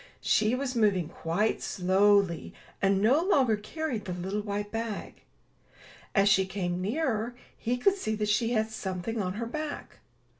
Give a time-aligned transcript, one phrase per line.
[0.23, 5.21] She was moving quite slowly, and no longer carried the little white bag.
[6.15, 9.99] As she came nearer, he could see that she had something on her back.